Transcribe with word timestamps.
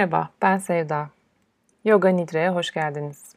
Merhaba, 0.00 0.30
ben 0.42 0.58
Sevda. 0.58 1.08
Yoga 1.84 2.08
Nidre'ye 2.08 2.50
hoş 2.50 2.70
geldiniz. 2.70 3.34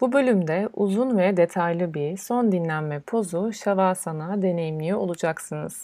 Bu 0.00 0.12
bölümde 0.12 0.68
uzun 0.74 1.18
ve 1.18 1.36
detaylı 1.36 1.94
bir 1.94 2.16
son 2.16 2.52
dinlenme 2.52 3.00
pozu 3.00 3.52
Shavasana 3.52 4.42
deneyimliyor 4.42 4.98
olacaksınız. 4.98 5.82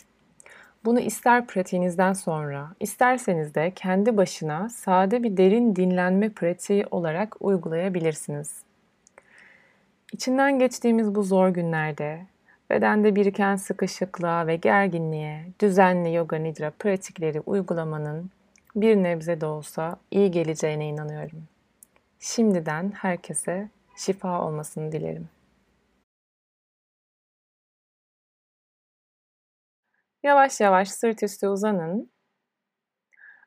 Bunu 0.84 1.00
ister 1.00 1.46
pratiğinizden 1.46 2.12
sonra, 2.12 2.68
isterseniz 2.80 3.54
de 3.54 3.70
kendi 3.70 4.16
başına 4.16 4.68
sade 4.68 5.22
bir 5.22 5.36
derin 5.36 5.76
dinlenme 5.76 6.28
pratiği 6.28 6.86
olarak 6.90 7.36
uygulayabilirsiniz. 7.40 8.62
İçinden 10.12 10.58
geçtiğimiz 10.58 11.14
bu 11.14 11.22
zor 11.22 11.48
günlerde 11.48 12.20
bedende 12.70 13.16
biriken 13.16 13.56
sıkışıklığa 13.56 14.46
ve 14.46 14.56
gerginliğe 14.56 15.46
düzenli 15.60 16.14
yoga 16.14 16.36
nidra 16.36 16.72
pratikleri 16.78 17.40
uygulamanın 17.40 18.30
bir 18.76 18.96
nebze 18.96 19.40
de 19.40 19.46
olsa 19.46 20.00
iyi 20.10 20.30
geleceğine 20.30 20.88
inanıyorum. 20.88 21.48
Şimdiden 22.18 22.90
herkese 22.90 23.70
şifa 23.96 24.42
olmasını 24.42 24.92
dilerim. 24.92 25.28
Yavaş 30.22 30.60
yavaş 30.60 30.88
sırt 30.88 31.22
üstü 31.22 31.48
uzanın. 31.48 32.10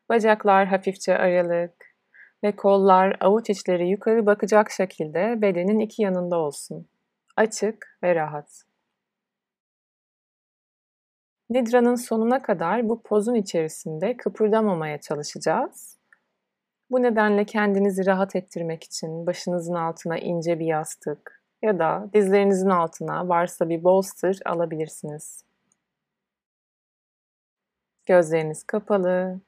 Bacaklar 0.09 0.67
hafifçe 0.67 1.17
aralık 1.17 1.95
ve 2.43 2.55
kollar 2.55 3.17
avuç 3.19 3.49
içleri 3.49 3.89
yukarı 3.89 4.25
bakacak 4.25 4.71
şekilde 4.71 5.41
bedenin 5.41 5.79
iki 5.79 6.01
yanında 6.01 6.37
olsun. 6.37 6.89
Açık 7.37 7.97
ve 8.03 8.15
rahat. 8.15 8.68
Nidra'nın 11.49 11.95
sonuna 11.95 12.41
kadar 12.41 12.89
bu 12.89 13.03
pozun 13.03 13.35
içerisinde 13.35 14.17
kıpırdamamaya 14.17 15.01
çalışacağız. 15.01 15.97
Bu 16.91 17.01
nedenle 17.01 17.45
kendinizi 17.45 18.05
rahat 18.05 18.35
ettirmek 18.35 18.83
için 18.83 19.27
başınızın 19.27 19.73
altına 19.73 20.17
ince 20.17 20.59
bir 20.59 20.65
yastık 20.65 21.43
ya 21.61 21.79
da 21.79 22.09
dizlerinizin 22.13 22.69
altına 22.69 23.29
varsa 23.29 23.69
bir 23.69 23.83
bolster 23.83 24.39
alabilirsiniz. 24.45 25.43
Gözleriniz 28.05 28.63
kapalı, 28.63 29.39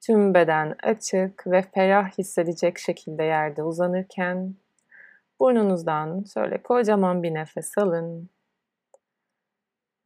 tüm 0.00 0.34
beden 0.34 0.76
açık 0.82 1.46
ve 1.46 1.62
ferah 1.62 2.18
hissedecek 2.18 2.78
şekilde 2.78 3.22
yerde 3.22 3.62
uzanırken 3.62 4.54
burnunuzdan 5.40 6.24
şöyle 6.34 6.62
kocaman 6.62 7.22
bir 7.22 7.34
nefes 7.34 7.78
alın 7.78 8.30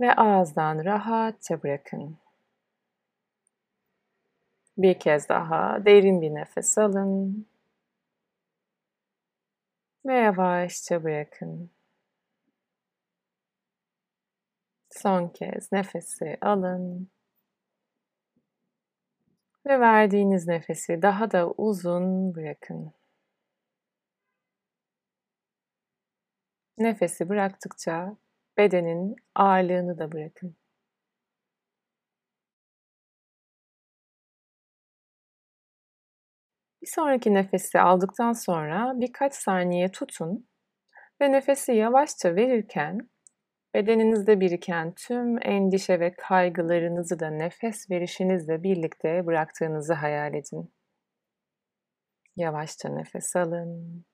ve 0.03 0.15
ağızdan 0.15 0.85
rahatça 0.85 1.63
bırakın. 1.63 2.19
Bir 4.79 4.99
kez 4.99 5.29
daha 5.29 5.85
derin 5.85 6.21
bir 6.23 6.35
nefes 6.35 6.79
alın 6.79 7.47
ve 10.07 10.15
yavaşça 10.15 11.05
bırakın. 11.05 11.71
Son 14.91 15.29
kez 15.29 15.73
nefesi 15.73 16.39
alın 16.41 17.11
ve 19.67 19.81
verdiğiniz 19.81 20.47
nefesi 20.47 21.03
daha 21.03 21.31
da 21.31 21.51
uzun 21.51 22.35
bırakın. 22.35 22.93
Nefesi 26.79 27.29
bıraktıkça 27.29 28.17
bedenin 28.59 29.17
ağırlığını 29.35 29.99
da 29.99 30.13
bırakın. 30.13 30.57
Bir 36.83 36.87
sonraki 36.87 37.35
nefesi 37.35 37.81
aldıktan 37.81 38.33
sonra 38.33 38.93
birkaç 38.97 39.35
saniye 39.35 39.91
tutun 39.91 40.49
ve 41.21 41.33
nefesi 41.33 41.73
yavaşça 41.73 42.37
verirken 42.37 43.11
bedeninizde 43.75 44.41
biriken 44.41 44.95
tüm 44.95 45.47
endişe 45.47 46.01
ve 46.01 46.15
kaygılarınızı 46.15 47.21
da 47.21 47.31
nefes 47.31 47.91
verişinizle 47.91 48.63
birlikte 48.63 49.27
bıraktığınızı 49.27 49.95
hayal 49.95 50.35
edin. 50.35 50.73
Yavaşça 52.37 52.89
nefes 52.89 53.37
alın. 53.37 54.05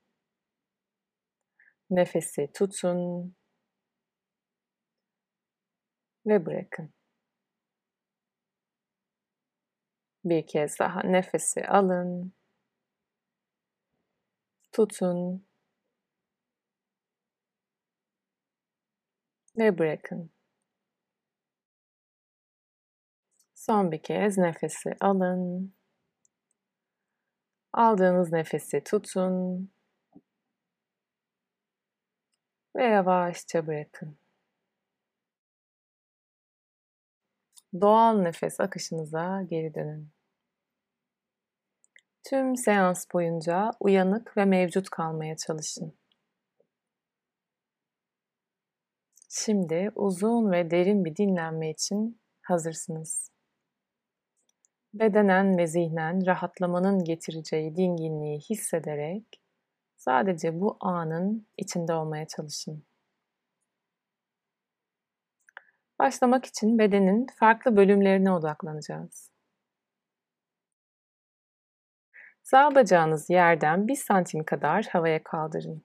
Nefesi 1.91 2.53
tutun 2.55 3.35
ve 6.27 6.47
bırakın. 6.47 6.93
Bir 10.25 10.47
kez 10.47 10.79
daha 10.79 11.03
nefesi 11.03 11.67
alın. 11.67 12.33
Tutun. 14.73 15.47
Ve 19.59 19.79
bırakın. 19.79 20.31
Son 23.55 23.93
bir 23.93 24.03
kez 24.03 24.39
nefesi 24.39 24.91
alın. 25.01 25.75
Aldığınız 27.73 28.33
nefesi 28.33 28.85
tutun. 28.85 29.71
Ve 32.77 32.85
yavaşça 32.85 33.67
bırakın. 33.67 34.19
Doğal 37.75 38.19
nefes 38.19 38.61
akışınıza 38.61 39.43
geri 39.43 39.75
dönün. 39.75 40.11
Tüm 42.25 42.57
seans 42.57 43.07
boyunca 43.15 43.71
uyanık 43.81 44.37
ve 44.37 44.45
mevcut 44.45 44.91
kalmaya 44.91 45.37
çalışın. 45.37 45.99
Şimdi 49.31 49.91
uzun 49.95 50.53
ve 50.53 50.71
derin 50.71 51.05
bir 51.05 51.17
dinlenme 51.17 51.71
için 51.71 52.21
hazırsınız. 52.43 53.31
Bedenen 54.95 55.59
ve 55.59 55.67
zihnen 55.67 56.27
rahatlamanın 56.27 57.05
getireceği 57.05 57.77
dinginliği 57.77 58.41
hissederek 58.41 59.43
sadece 59.97 60.61
bu 60.61 60.77
anın 60.81 61.47
içinde 61.57 61.95
olmaya 61.95 62.27
çalışın. 62.27 62.85
Başlamak 65.99 66.47
için 66.47 66.79
bedenin 66.79 67.27
farklı 67.39 67.77
bölümlerine 67.77 68.33
odaklanacağız. 68.33 69.31
Sağ 72.43 72.75
bacağınız 72.75 73.31
yerden 73.31 73.89
1 73.89 73.95
santim 73.97 74.45
kadar 74.45 74.85
havaya 74.85 75.23
kaldırın. 75.23 75.85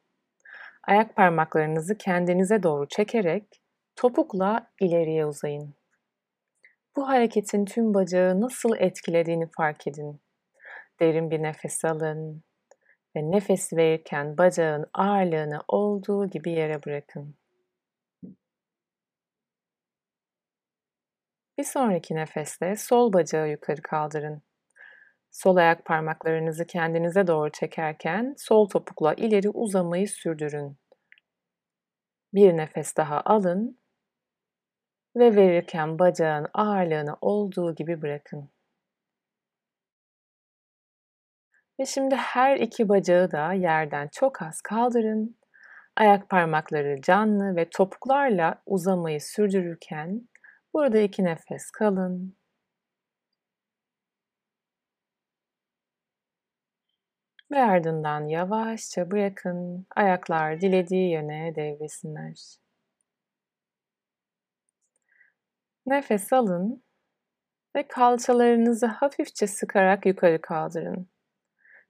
Ayak 0.87 1.15
parmaklarınızı 1.15 1.97
kendinize 1.97 2.63
doğru 2.63 2.87
çekerek 2.87 3.61
topukla 3.95 4.71
ileriye 4.81 5.25
uzayın. 5.25 5.73
Bu 6.95 7.07
hareketin 7.07 7.65
tüm 7.65 7.93
bacağı 7.93 8.41
nasıl 8.41 8.75
etkilediğini 8.77 9.47
fark 9.57 9.87
edin. 9.87 10.21
Derin 10.99 11.31
bir 11.31 11.43
nefes 11.43 11.85
alın 11.85 12.43
ve 13.15 13.31
nefes 13.31 13.73
verirken 13.73 14.37
bacağın 14.37 14.85
ağırlığını 14.93 15.61
olduğu 15.67 16.29
gibi 16.29 16.51
yere 16.51 16.83
bırakın. 16.83 17.35
Bir 21.57 21.63
sonraki 21.63 22.15
nefeste 22.15 22.75
sol 22.75 23.13
bacağı 23.13 23.49
yukarı 23.49 23.81
kaldırın. 23.81 24.41
Sol 25.31 25.55
ayak 25.55 25.85
parmaklarınızı 25.85 26.67
kendinize 26.67 27.27
doğru 27.27 27.51
çekerken 27.51 28.35
sol 28.37 28.69
topukla 28.69 29.13
ileri 29.13 29.49
uzamayı 29.49 30.09
sürdürün. 30.09 30.77
Bir 32.33 32.57
nefes 32.57 32.97
daha 32.97 33.21
alın 33.21 33.79
ve 35.15 35.35
verirken 35.35 35.99
bacağın 35.99 36.47
ağırlığını 36.53 37.17
olduğu 37.21 37.75
gibi 37.75 38.01
bırakın. 38.01 38.49
Ve 41.79 41.85
şimdi 41.85 42.15
her 42.15 42.57
iki 42.57 42.89
bacağı 42.89 43.31
da 43.31 43.53
yerden 43.53 44.09
çok 44.11 44.41
az 44.41 44.61
kaldırın. 44.61 45.37
Ayak 45.97 46.29
parmakları 46.29 47.01
canlı 47.01 47.55
ve 47.55 47.69
topuklarla 47.69 48.61
uzamayı 48.65 49.21
sürdürürken 49.21 50.27
Burada 50.73 50.99
iki 50.99 51.23
nefes 51.23 51.71
kalın. 51.71 52.35
Ve 57.51 57.59
ardından 57.63 58.27
yavaşça 58.27 59.11
bırakın 59.11 59.87
ayaklar 59.95 60.61
dilediği 60.61 61.11
yöne 61.11 61.55
devresinler. 61.55 62.57
Nefes 65.85 66.33
alın 66.33 66.83
ve 67.75 67.87
kalçalarınızı 67.87 68.85
hafifçe 68.85 69.47
sıkarak 69.47 70.05
yukarı 70.05 70.41
kaldırın. 70.41 71.09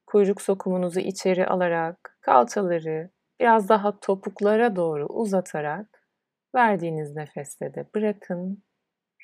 Kuyruk 0.07 0.41
sokumunuzu 0.41 0.99
içeri 0.99 1.47
alarak 1.47 2.17
kalçaları 2.21 3.09
biraz 3.39 3.69
daha 3.69 3.99
topuklara 3.99 4.75
doğru 4.75 5.05
uzatarak 5.05 6.07
verdiğiniz 6.55 7.15
nefeste 7.15 7.73
de 7.73 7.85
bırakın 7.95 8.63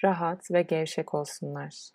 rahat 0.03 0.51
ve 0.51 0.61
gevşek 0.61 1.13
olsunlar. 1.13 1.89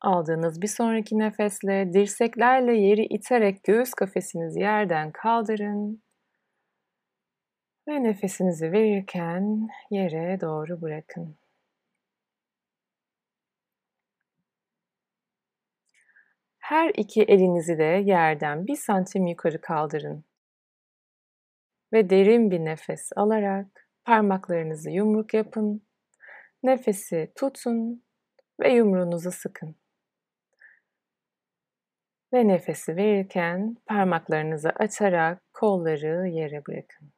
Aldığınız 0.00 0.62
bir 0.62 0.66
sonraki 0.66 1.18
nefesle 1.18 1.92
dirseklerle 1.92 2.72
yeri 2.76 3.04
iterek 3.04 3.64
göğüs 3.64 3.90
kafesinizi 3.90 4.60
yerden 4.60 5.10
kaldırın. 5.12 6.02
Ve 7.88 8.02
nefesinizi 8.02 8.72
verirken 8.72 9.68
yere 9.90 10.40
doğru 10.40 10.82
bırakın. 10.82 11.36
Her 16.58 16.90
iki 16.96 17.22
elinizi 17.22 17.78
de 17.78 18.02
yerden 18.04 18.66
bir 18.66 18.76
santim 18.76 19.26
yukarı 19.26 19.60
kaldırın. 19.60 20.24
Ve 21.92 22.10
derin 22.10 22.50
bir 22.50 22.60
nefes 22.60 23.10
alarak 23.16 23.88
parmaklarınızı 24.04 24.90
yumruk 24.90 25.34
yapın. 25.34 25.82
Nefesi 26.62 27.32
tutun 27.36 28.04
ve 28.60 28.72
yumruğunuzu 28.72 29.30
sıkın. 29.30 29.76
Ve 32.32 32.48
nefesi 32.48 32.96
verirken 32.96 33.76
parmaklarınızı 33.86 34.70
açarak 34.70 35.42
kolları 35.54 36.28
yere 36.28 36.66
bırakın. 36.66 37.12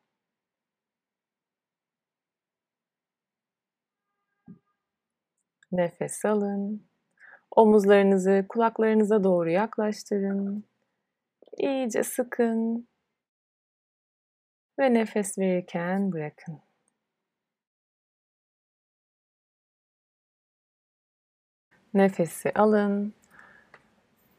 Nefes 5.72 6.24
alın. 6.24 6.86
Omuzlarınızı 7.50 8.46
kulaklarınıza 8.48 9.24
doğru 9.24 9.50
yaklaştırın. 9.50 10.64
İyice 11.58 12.02
sıkın. 12.02 12.88
Ve 14.78 14.94
nefes 14.94 15.38
verirken 15.38 16.12
bırakın. 16.12 16.60
Nefesi 21.94 22.52
alın. 22.54 23.14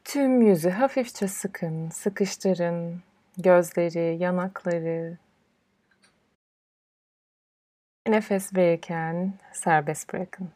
Tüm 0.04 0.42
yüzü 0.42 0.70
hafifçe 0.70 1.28
sıkın, 1.28 1.88
sıkıştırın. 1.88 3.02
Gözleri, 3.38 4.22
yanakları. 4.22 5.18
Nefes 8.06 8.54
verirken 8.56 9.32
serbest 9.52 10.12
bırakın. 10.12 10.50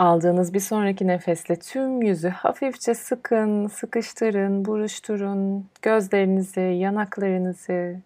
Aldığınız 0.00 0.54
bir 0.54 0.60
sonraki 0.60 1.06
nefesle 1.06 1.56
tüm 1.56 2.02
yüzü 2.02 2.28
hafifçe 2.28 2.94
sıkın, 2.94 3.66
sıkıştırın, 3.66 4.64
buruşturun. 4.64 5.68
Gözlerinizi, 5.82 6.60
yanaklarınızı 6.60 7.96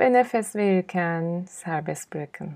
ve 0.00 0.12
nefes 0.12 0.56
verirken 0.56 1.44
serbest 1.48 2.12
bırakın. 2.12 2.50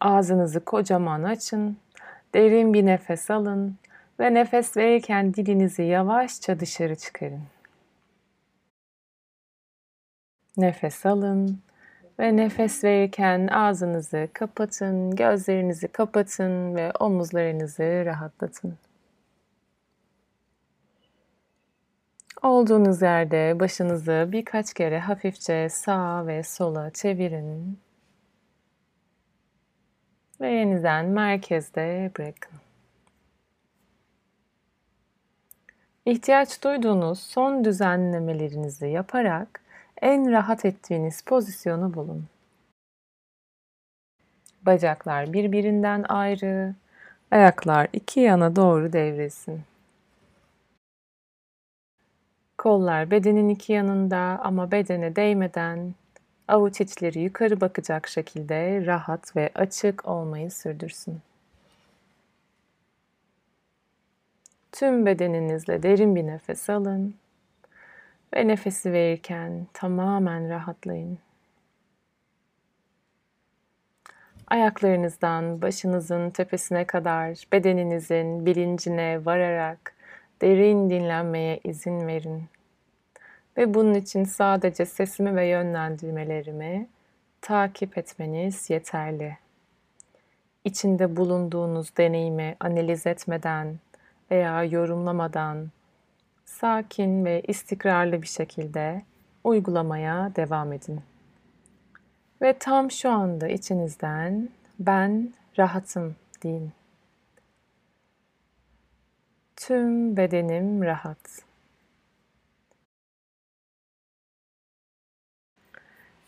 Ağzınızı 0.00 0.64
kocaman 0.64 1.22
açın. 1.22 1.76
Derin 2.34 2.74
bir 2.74 2.86
nefes 2.86 3.30
alın 3.30 3.76
ve 4.20 4.34
nefes 4.34 4.76
verirken 4.76 5.34
dilinizi 5.34 5.82
yavaşça 5.82 6.60
dışarı 6.60 6.96
çıkarın. 6.96 7.42
Nefes 10.56 11.06
alın 11.06 11.65
ve 12.18 12.36
nefes 12.36 12.84
verirken 12.84 13.46
ağzınızı 13.46 14.28
kapatın, 14.32 15.16
gözlerinizi 15.16 15.88
kapatın 15.88 16.74
ve 16.74 16.92
omuzlarınızı 17.00 18.02
rahatlatın. 18.06 18.78
Olduğunuz 22.42 23.02
yerde 23.02 23.60
başınızı 23.60 24.28
birkaç 24.32 24.74
kere 24.74 24.98
hafifçe 24.98 25.68
sağa 25.68 26.26
ve 26.26 26.42
sola 26.42 26.90
çevirin. 26.90 27.78
Ve 30.40 30.50
yeniden 30.50 31.06
merkezde 31.06 32.10
bırakın. 32.18 32.58
İhtiyaç 36.06 36.64
duyduğunuz 36.64 37.18
son 37.18 37.64
düzenlemelerinizi 37.64 38.86
yaparak 38.86 39.60
en 40.02 40.32
rahat 40.32 40.64
ettiğiniz 40.64 41.22
pozisyonu 41.22 41.94
bulun. 41.94 42.26
Bacaklar 44.62 45.32
birbirinden 45.32 46.04
ayrı, 46.08 46.74
ayaklar 47.30 47.88
iki 47.92 48.20
yana 48.20 48.56
doğru 48.56 48.92
devrilsin. 48.92 49.62
Kollar 52.58 53.10
bedenin 53.10 53.48
iki 53.48 53.72
yanında 53.72 54.40
ama 54.42 54.70
bedene 54.70 55.16
değmeden 55.16 55.94
avuç 56.48 56.80
içleri 56.80 57.20
yukarı 57.20 57.60
bakacak 57.60 58.08
şekilde 58.08 58.86
rahat 58.86 59.36
ve 59.36 59.50
açık 59.54 60.08
olmayı 60.08 60.50
sürdürsün. 60.50 61.20
Tüm 64.72 65.06
bedeninizle 65.06 65.82
derin 65.82 66.16
bir 66.16 66.26
nefes 66.26 66.70
alın 66.70 67.14
ve 68.34 68.48
nefesi 68.48 68.92
verirken 68.92 69.66
tamamen 69.72 70.48
rahatlayın. 70.48 71.18
Ayaklarınızdan 74.48 75.62
başınızın 75.62 76.30
tepesine 76.30 76.84
kadar 76.84 77.46
bedeninizin 77.52 78.46
bilincine 78.46 79.24
vararak 79.24 79.94
derin 80.42 80.90
dinlenmeye 80.90 81.60
izin 81.64 82.06
verin. 82.06 82.44
Ve 83.56 83.74
bunun 83.74 83.94
için 83.94 84.24
sadece 84.24 84.86
sesimi 84.86 85.36
ve 85.36 85.46
yönlendirmelerimi 85.46 86.88
takip 87.40 87.98
etmeniz 87.98 88.70
yeterli. 88.70 89.38
İçinde 90.64 91.16
bulunduğunuz 91.16 91.96
deneyimi 91.96 92.56
analiz 92.60 93.06
etmeden 93.06 93.78
veya 94.30 94.64
yorumlamadan 94.64 95.70
sakin 96.46 97.24
ve 97.24 97.42
istikrarlı 97.48 98.22
bir 98.22 98.26
şekilde 98.26 99.02
uygulamaya 99.44 100.32
devam 100.36 100.72
edin. 100.72 101.00
Ve 102.42 102.58
tam 102.58 102.90
şu 102.90 103.10
anda 103.10 103.48
içinizden 103.48 104.48
ben 104.78 105.32
rahatım 105.58 106.16
deyin. 106.42 106.72
Tüm 109.56 110.16
bedenim 110.16 110.82
rahat. 110.82 111.46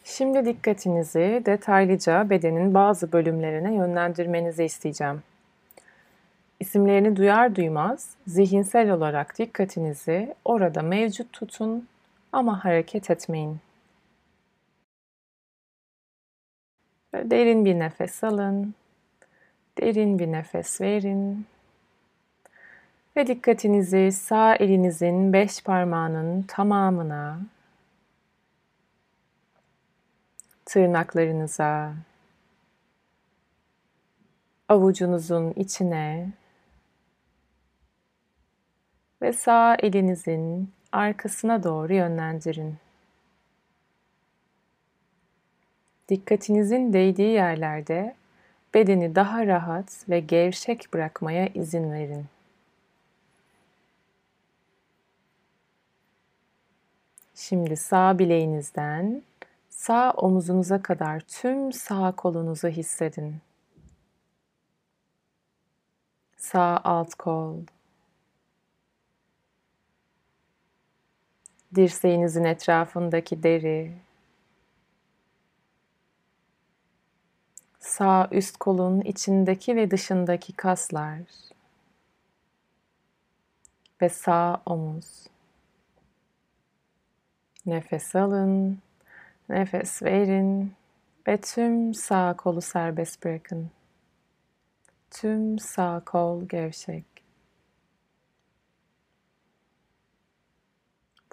Şimdi 0.04 0.44
dikkatinizi 0.44 1.42
detaylıca 1.46 2.30
bedenin 2.30 2.75
bazı 2.75 3.12
bölümlerine 3.12 3.75
yönlendirmenizi 3.75 4.64
isteyeceğim. 4.64 5.22
İsimlerini 6.68 7.16
duyar 7.16 7.56
duymaz 7.56 8.10
zihinsel 8.26 8.90
olarak 8.90 9.38
dikkatinizi 9.38 10.34
orada 10.44 10.82
mevcut 10.82 11.32
tutun 11.32 11.88
ama 12.32 12.64
hareket 12.64 13.10
etmeyin. 13.10 13.60
Derin 17.14 17.64
bir 17.64 17.78
nefes 17.78 18.25
alın. 18.25 18.75
Derin 19.80 20.18
bir 20.18 20.32
nefes 20.32 20.80
verin. 20.80 21.46
Ve 23.16 23.26
dikkatinizi 23.26 24.12
sağ 24.12 24.54
elinizin 24.54 25.32
beş 25.32 25.62
parmağının 25.62 26.42
tamamına, 26.42 27.40
tırnaklarınıza, 30.64 31.94
avucunuzun 34.68 35.52
içine 35.56 36.28
ve 39.22 39.32
sağ 39.32 39.75
elinizin 39.75 40.72
arkasına 40.92 41.62
doğru 41.62 41.94
yönlendirin. 41.94 42.76
Dikkatinizin 46.08 46.92
değdiği 46.92 47.32
yerlerde 47.32 48.14
bedeni 48.75 49.14
daha 49.14 49.46
rahat 49.46 50.08
ve 50.08 50.20
gevşek 50.20 50.88
bırakmaya 50.92 51.46
izin 51.46 51.92
verin. 51.92 52.26
Şimdi 57.34 57.76
sağ 57.76 58.18
bileğinizden 58.18 59.22
sağ 59.70 60.12
omuzunuza 60.12 60.82
kadar 60.82 61.20
tüm 61.20 61.72
sağ 61.72 62.12
kolunuzu 62.12 62.68
hissedin. 62.68 63.37
Sağ 66.37 66.80
alt 66.84 67.14
kol, 67.14 67.56
dirseğinizin 71.75 72.44
etrafındaki 72.44 73.42
deri, 73.42 73.92
sağ 77.78 78.28
üst 78.32 78.56
kolun 78.56 79.00
içindeki 79.00 79.76
ve 79.76 79.90
dışındaki 79.90 80.52
kaslar 80.52 81.20
ve 84.02 84.08
sağ 84.08 84.62
omuz. 84.66 85.26
Nefes 87.66 88.16
alın, 88.16 88.78
nefes 89.48 90.02
verin 90.02 90.72
Ve 91.28 91.37
tüm 91.37 91.94
sağ 91.94 92.37
kolu 92.37 92.60
serbest 92.60 93.25
bırakın. 93.25 93.70
Tüm 95.10 95.58
sağ 95.58 96.02
kol 96.06 96.48
gevşek. 96.48 97.04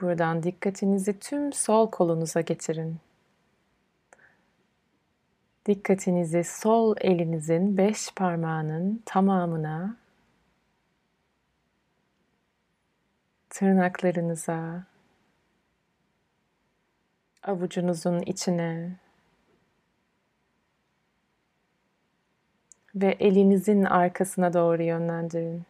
Buradan 0.01 0.43
dikkatinizi 0.43 1.19
tüm 1.19 1.53
sol 1.53 1.91
kolunuza 1.91 2.41
getirin. 2.41 2.97
Dikkatinizi 5.65 6.43
sol 6.43 6.95
elinizin 7.01 7.77
beş 7.77 8.13
parmağının 8.15 9.03
tamamına, 9.05 9.97
tırnaklarınıza, 13.49 14.83
avucunuzun 17.43 18.19
içine 18.19 18.91
ve 22.95 23.17
elinizin 23.19 23.83
arkasına 23.83 24.53
doğru 24.53 24.83
yönlendirin. 24.83 25.63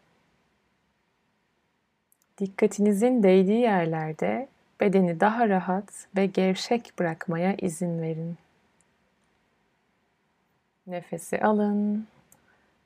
Dikkatinizin 2.38 3.24
değdiği 3.24 3.60
yerlerde 3.60 4.48
bedeni 4.80 5.20
daha 5.20 5.50
rahat 5.50 6.08
ve 6.18 6.26
gevşek 6.26 6.94
bırakmaya 7.00 7.56
izin 7.56 8.02
verin. 8.02 8.38
Nefesi 10.88 11.42
alın, 11.42 12.08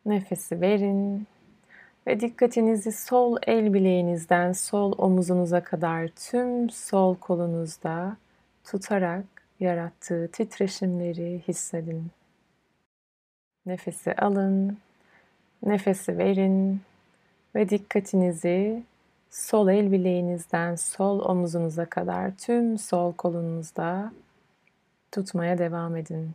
nefesi 0.06 0.62
verin 0.62 1.27
ve 2.08 2.20
dikkatinizi 2.20 2.91
sol 2.91 3.38
el 3.48 3.74
bileğinizden 3.74 4.51
sol 4.51 4.94
omuzunuza 4.98 5.63
kadar 5.63 6.08
tüm 6.08 6.70
sol 6.70 7.15
kolunuzda 7.15 8.18
tutarak 8.63 9.25
yarattığı 9.60 10.29
titreşimleri 10.32 11.41
hissedin. 11.48 12.12
Nefesi 13.65 14.15
alın, 14.15 14.77
nefesi 15.63 16.18
verin 16.18 16.82
ve 17.56 17.70
dikkatinizi 17.70 18.84
sol 19.29 19.67
el 19.69 19.91
bileğinizden 19.91 20.75
sol 20.75 21.19
omuzunuza 21.19 21.86
kadar 21.86 22.38
tüm 22.38 22.77
sol 22.77 23.13
kolunuzda 23.13 24.13
tutmaya 25.12 25.57
devam 25.57 25.95
edin. 25.95 26.31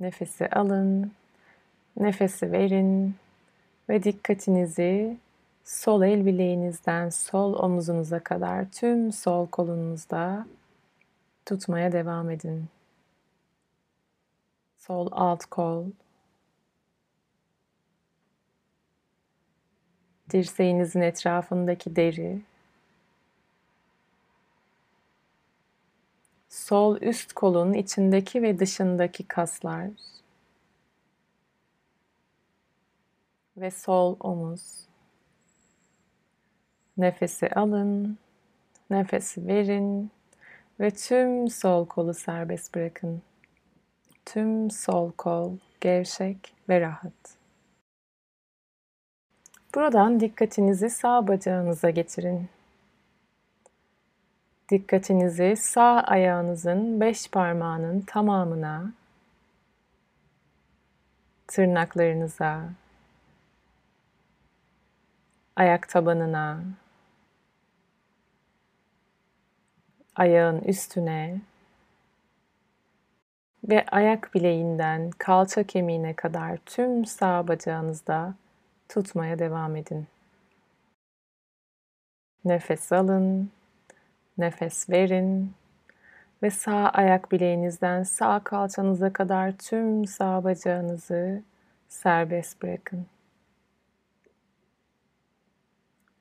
Nefesi 0.00 0.48
alın, 0.48 1.12
nefesi 1.96 2.52
verin 2.52 3.14
ve 3.88 4.02
dikkatinizi 4.02 5.16
sol 5.64 6.02
el 6.02 6.26
bileğinizden 6.26 7.08
sol 7.08 7.54
omuzunuza 7.54 8.20
kadar 8.20 8.70
tüm 8.70 9.12
sol 9.12 9.46
kolunuzda 9.46 10.46
tutmaya 11.46 11.92
devam 11.92 12.30
edin. 12.30 12.68
Sol 14.76 15.08
alt 15.12 15.44
kol, 15.44 15.84
dirseğinizin 20.30 21.00
etrafındaki 21.00 21.96
deri, 21.96 22.40
sol 26.48 27.00
üst 27.00 27.32
kolun 27.32 27.72
içindeki 27.72 28.42
ve 28.42 28.58
dışındaki 28.58 29.28
kaslar 29.28 29.90
ve 33.56 33.70
sol 33.70 34.16
omuz. 34.20 34.88
Nefesi 36.96 37.48
alın, 37.50 38.18
nefesi 38.90 39.46
verin 39.46 40.10
ve 40.80 40.90
tüm 40.90 41.48
sol 41.48 41.86
kolu 41.86 42.14
serbest 42.14 42.74
bırakın. 42.74 43.22
Tüm 44.26 44.70
sol 44.70 45.12
kol 45.12 45.56
gevşek 45.80 46.54
ve 46.68 46.80
rahat. 46.80 47.37
Buradan 49.74 50.20
dikkatinizi 50.20 50.90
sağ 50.90 51.28
bacağınıza 51.28 51.90
getirin. 51.90 52.48
Dikkatinizi 54.70 55.56
sağ 55.56 56.00
ayağınızın 56.00 57.00
beş 57.00 57.30
parmağının 57.30 58.00
tamamına, 58.00 58.92
tırnaklarınıza, 61.46 62.64
ayak 65.56 65.88
tabanına, 65.88 66.60
ayağın 70.16 70.60
üstüne 70.60 71.40
ve 73.64 73.86
ayak 73.86 74.34
bileğinden 74.34 75.10
kalça 75.10 75.62
kemiğine 75.62 76.14
kadar 76.14 76.56
tüm 76.56 77.04
sağ 77.04 77.48
bacağınızda 77.48 78.34
tutmaya 78.88 79.38
devam 79.38 79.76
edin. 79.76 80.06
Nefes 82.44 82.92
alın, 82.92 83.50
nefes 84.38 84.90
verin 84.90 85.54
ve 86.42 86.50
sağ 86.50 86.88
ayak 86.88 87.32
bileğinizden 87.32 88.02
sağ 88.02 88.44
kalçanıza 88.44 89.12
kadar 89.12 89.58
tüm 89.58 90.06
sağ 90.06 90.44
bacağınızı 90.44 91.42
serbest 91.88 92.62
bırakın. 92.62 93.06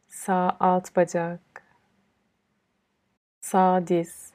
Sağ 0.07 0.57
alt 0.59 0.95
bacak, 0.95 1.39
sağ 3.41 3.87
diz, 3.87 4.33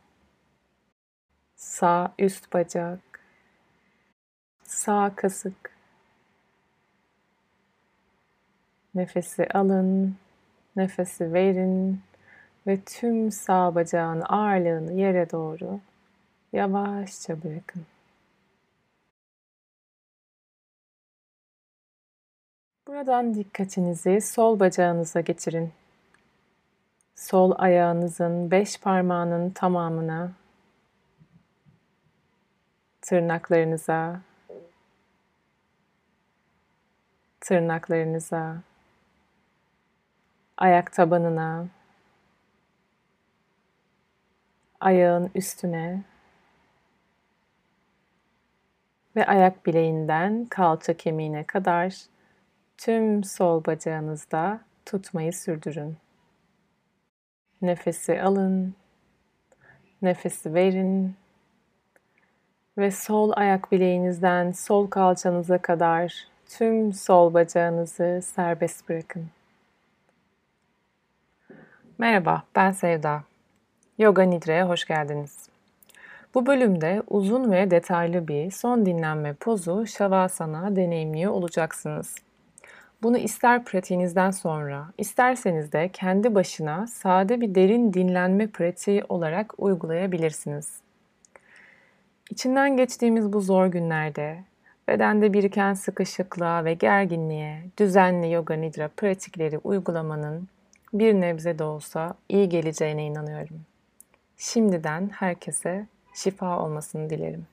sağ 1.57 2.15
üst 2.19 2.53
bacak, 2.55 3.01
sağ 4.63 5.13
kasık. 5.17 5.72
Nefesi 8.95 9.49
alın, 9.55 10.17
nefesi 10.77 11.33
verin 11.33 12.01
ve 12.67 12.81
tüm 12.81 13.31
sağ 13.31 13.75
bacağın 13.75 14.21
ağırlığını 14.21 14.93
yere 14.93 15.31
doğru 15.31 15.81
yavaşça 16.53 17.43
bırakın. 17.43 17.87
Buradan 22.87 23.35
dikkatinizi 23.35 24.21
sol 24.21 24.61
bacağınıza 24.61 25.21
getirin. 25.21 25.73
Sol 27.15 27.53
ayağınızın 27.59 28.51
beş 28.51 28.81
parmağının 28.81 29.51
tamamına, 29.51 30.33
tırnaklarınıza, 33.01 34.21
tırnaklarınıza, 37.41 38.63
ayak 40.63 40.93
tabanına, 40.93 41.67
ayağın 44.81 45.31
üstüne 45.35 46.03
ve 49.17 49.27
ayak 49.27 49.67
bileğinden 49.67 50.45
kalça 50.45 50.97
kemiğine 50.97 51.45
kadar 51.45 51.95
tüm 52.79 53.25
sol 53.25 53.65
bacağınızda 53.65 54.61
tutmayı 54.87 55.33
sürdürün. 55.33 55.97
Nefesi 57.63 58.23
alın, 58.23 58.75
nefesi 60.03 60.55
verin 60.55 61.15
ve 62.79 62.91
sol 62.91 63.33
ayak 63.37 63.73
bileğinizden 63.73 64.53
sol 64.53 64.91
kalçanıza 64.91 65.59
kadar 65.59 66.29
tüm 66.47 66.93
sol 66.93 67.35
bacağınızı 67.35 68.21
serbest 68.23 68.89
bırakın. 68.89 69.31
Merhaba, 71.99 72.43
ben 72.57 72.71
Sevda. 72.71 73.23
Yoga 73.99 74.23
Nidre'ye 74.23 74.63
hoş 74.63 74.85
geldiniz. 74.85 75.49
Bu 76.35 76.47
bölümde 76.47 77.03
uzun 77.09 77.53
ve 77.53 77.71
detaylı 77.71 78.29
bir 78.29 78.51
son 78.51 78.87
dinlenme 78.87 79.35
pozu 79.35 79.87
Shavasana 79.87 80.77
deneyimliyor 80.77 81.33
olacaksınız. 81.33 82.15
Bunu 83.03 83.19
ister 83.19 83.65
pratiğinizden 83.65 84.31
sonra, 84.31 84.87
isterseniz 84.99 85.73
de 85.73 85.89
kendi 85.89 86.35
başına 86.35 86.87
sade 86.87 87.41
bir 87.41 87.55
derin 87.55 87.93
dinlenme 87.93 88.47
pratiği 88.47 89.05
olarak 89.09 89.55
uygulayabilirsiniz. 89.59 90.81
İçinden 92.31 92.77
geçtiğimiz 92.77 93.33
bu 93.33 93.41
zor 93.41 93.67
günlerde 93.67 94.39
bedende 94.89 95.33
biriken 95.33 95.75
sıkışıklığa 95.75 96.65
ve 96.65 96.75
gerginliğe 96.75 97.63
düzenli 97.79 98.33
yoga 98.33 98.55
nidra 98.55 98.89
pratikleri 98.89 99.59
uygulamanın 99.59 100.49
bir 100.93 101.15
nebze 101.15 101.59
de 101.59 101.65
olsa 101.65 102.15
iyi 102.29 102.49
geleceğine 102.49 103.07
inanıyorum. 103.07 103.61
Şimdiden 104.37 105.09
herkese 105.09 105.87
şifa 106.15 106.59
olmasını 106.65 107.11
dilerim. 107.11 107.47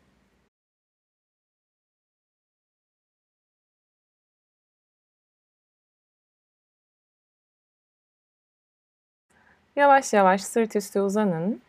Yavaş 9.75 10.13
yavaş 10.13 10.41
sırt 10.41 10.75
üstü 10.75 11.01
uzanın 11.01 11.61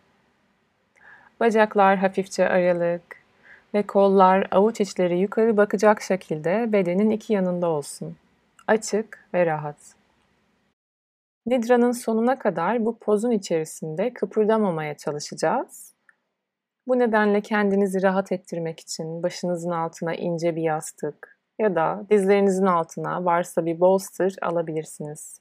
Bacaklar 1.41 1.99
hafifçe 1.99 2.49
aralık 2.49 3.03
ve 3.75 3.83
kollar 3.83 4.47
avuç 4.50 4.81
içleri 4.81 5.19
yukarı 5.19 5.57
bakacak 5.57 6.03
şekilde 6.03 6.73
bedenin 6.73 7.11
iki 7.11 7.33
yanında 7.33 7.69
olsun. 7.69 8.17
Açık 8.67 9.25
ve 9.35 9.47
rahat. 9.47 10.00
Nidra'nın 11.47 11.92
sonuna 11.92 12.38
kadar 12.38 12.85
bu 12.85 12.99
pozun 12.99 13.30
içerisinde 13.30 14.12
kıpırdamamaya 14.12 14.97
çalışacağız. 14.97 15.94
Bu 16.87 16.99
nedenle 16.99 17.40
kendinizi 17.40 18.02
rahat 18.02 18.32
ettirmek 18.32 18.80
için 18.80 19.23
başınızın 19.23 19.70
altına 19.70 20.14
ince 20.14 20.56
bir 20.56 20.62
yastık 20.62 21.38
ya 21.59 21.75
da 21.75 22.06
dizlerinizin 22.11 22.66
altına 22.66 23.25
varsa 23.25 23.66
bir 23.66 23.80
bolster 23.80 24.37
alabilirsiniz. 24.42 25.40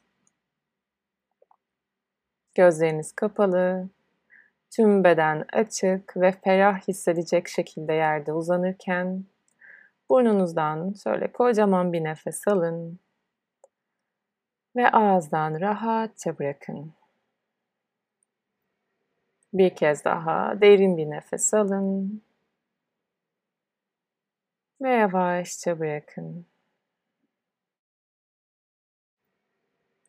Gözleriniz 2.56 3.12
kapalı, 3.12 3.90
tüm 4.72 5.04
beden 5.04 5.46
açık 5.54 6.18
ve 6.18 6.32
ferah 6.32 6.88
hissedecek 6.88 7.48
şekilde 7.48 7.94
yerde 7.94 8.34
uzanırken 8.34 9.26
burnunuzdan 10.10 10.94
şöyle 11.04 11.32
kocaman 11.32 11.94
bir 11.94 12.04
nefes 12.04 12.48
alın 12.48 13.00
ve 14.76 14.92
ağızdan 14.92 15.62
rahatça 15.62 16.40
bırakın. 16.40 16.94
Bir 19.54 19.76
kez 19.76 20.06
daha 20.06 20.62
derin 20.62 20.98
bir 20.98 21.10
nefes 21.10 21.54
alın 21.54 22.22
ve 24.82 24.90
yavaşça 24.90 25.80
bırakın. 25.80 26.46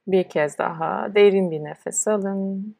Bir 0.06 0.28
kez 0.28 0.58
daha 0.58 1.14
derin 1.14 1.50
bir 1.50 1.64
nefes 1.64 2.08
alın 2.08 2.76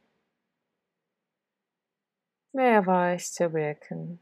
ve 2.54 2.64
yavaşça 2.64 3.52
bırakın. 3.52 4.20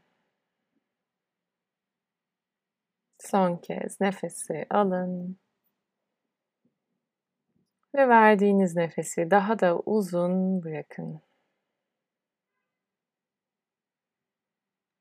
Son 3.19 3.57
kez 3.57 4.01
nefesi 4.01 4.65
alın 4.69 5.37
ve 7.95 8.07
verdiğiniz 8.09 8.75
nefesi 8.75 9.31
daha 9.31 9.59
da 9.59 9.79
uzun 9.79 10.63
bırakın. 10.63 11.21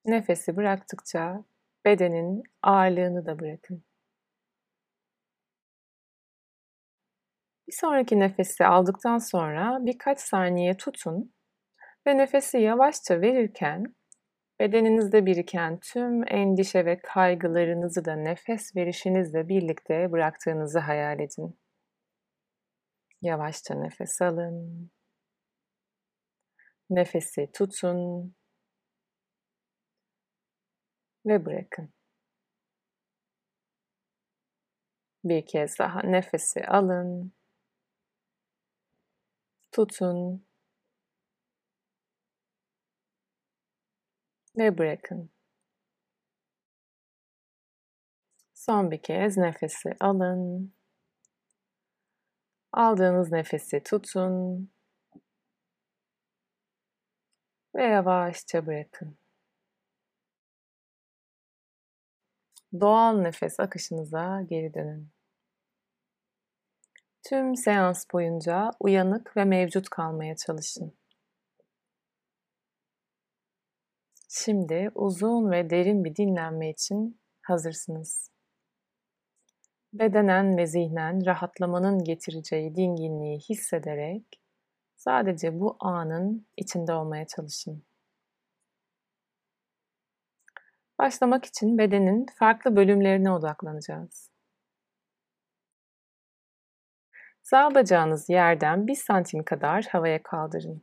Nefesi 0.05 0.57
bıraktıkça 0.57 1.45
bedenin 1.85 2.43
ağırlığını 2.63 3.27
da 3.27 3.39
bırakın. 3.39 3.85
Bir 7.69 7.73
sonraki 7.73 8.21
nefesi 8.21 8.65
aldıktan 8.67 9.19
sonra 9.19 9.79
birkaç 9.81 10.21
saniye 10.21 10.77
tutun 10.77 11.33
ve 12.07 12.19
nefesi 12.19 12.59
yavaşça 12.59 13.21
verirken 13.21 13.95
bedeninizde 14.61 15.27
biriken 15.27 15.79
tüm 15.81 16.29
endişe 16.29 16.87
ve 16.87 16.99
kaygılarınızı 17.03 18.05
da 18.05 18.17
nefes 18.17 18.77
verişinizle 18.77 19.49
birlikte 19.49 20.13
bıraktığınızı 20.13 20.79
hayal 20.79 21.21
edin. 21.21 21.59
Yavaşça 23.23 23.75
nefes 23.75 24.23
alın. 24.23 24.91
Nefesi 26.91 27.51
tutun 27.53 28.35
ve 31.27 31.47
bırakın. 31.47 31.93
Bir 35.25 35.47
kez 35.47 35.79
daha 35.79 36.01
nefesi 36.03 36.67
alın. 36.67 37.33
Tutun 39.73 40.47
ve 44.59 44.79
bırakın. 44.79 45.31
Son 48.55 48.91
bir 48.91 49.03
kez 49.03 49.37
nefesi 49.37 49.91
alın. 50.01 50.78
Aldığınız 52.79 53.33
nefesi 53.33 53.83
tutun 53.83 54.71
ve 57.75 57.85
yavaşça 57.85 58.67
bırakın. 58.67 59.19
Doğal 62.81 63.21
nefes 63.21 63.61
akışınıza 63.61 64.43
geri 64.51 64.75
dönün. 64.75 65.11
Tüm 67.29 67.57
seans 67.57 68.05
boyunca 68.13 68.71
uyanık 68.81 69.37
ve 69.37 69.45
mevcut 69.45 69.89
kalmaya 69.89 70.37
çalışın. 70.37 70.99
Şimdi 74.29 74.91
uzun 74.95 75.51
ve 75.51 75.71
derin 75.71 76.05
bir 76.05 76.17
dinlenme 76.17 76.71
için 76.71 77.21
hazırsınız. 77.43 78.38
Bedenen 79.99 80.57
ve 80.57 80.67
zihnen 80.67 81.27
rahatlamanın 81.27 82.05
getireceği 82.05 82.77
dinginliği 82.77 83.39
hissederek 83.39 84.25
sadece 84.97 85.61
bu 85.61 85.77
anın 85.81 86.47
içinde 86.57 86.93
olmaya 86.93 87.27
çalışın. 87.27 87.85
Başlamak 90.99 91.45
için 91.45 91.79
bedenin 91.79 92.27
farklı 92.39 92.77
bölümlerine 92.77 93.31
odaklanacağız. 93.31 94.31
Sağ 97.43 97.75
bacağınız 97.75 98.29
yerden 98.29 98.87
1 98.87 98.95
santim 98.95 99.45
kadar 99.45 99.85
havaya 99.85 100.23
kaldırın. 100.23 100.83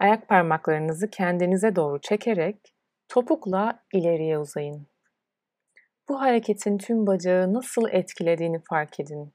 Ayak 0.00 0.28
parmaklarınızı 0.28 1.10
kendinize 1.10 1.76
doğru 1.76 2.00
çekerek 2.00 2.74
topukla 3.08 3.84
ileriye 3.92 4.38
uzayın. 4.38 4.86
Bu 6.08 6.20
hareketin 6.20 6.78
tüm 6.78 7.06
bacağı 7.06 7.54
nasıl 7.54 7.88
etkilediğini 7.90 8.62
fark 8.70 9.00
edin. 9.00 9.34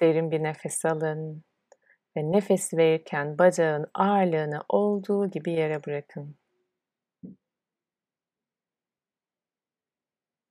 Derin 0.00 0.30
bir 0.30 0.42
nefes 0.42 0.84
alın 0.84 1.44
ve 2.16 2.32
nefes 2.32 2.74
verirken 2.74 3.38
bacağın 3.38 3.86
ağırlığını 3.94 4.60
olduğu 4.68 5.30
gibi 5.30 5.52
yere 5.52 5.84
bırakın. 5.84 6.36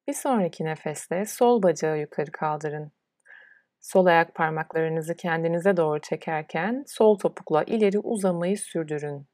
Bir 0.08 0.14
sonraki 0.14 0.66
nefeste 0.66 1.26
sol 1.26 1.64
bacağı 1.64 2.00
yukarı 2.00 2.32
kaldırın. 2.32 2.92
Sol 3.82 4.06
ayak 4.06 4.36
parmaklarınızı 4.36 5.16
kendinize 5.16 5.78
doğru 5.78 6.02
çekerken 6.02 6.84
sol 6.88 7.18
topukla 7.18 7.64
ileri 7.64 8.00
uzamayı 8.00 8.58
sürdürün. 8.58 9.28